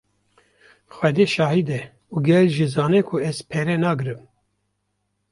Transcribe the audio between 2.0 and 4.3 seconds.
û gel jî zane ku ez pere nagrim.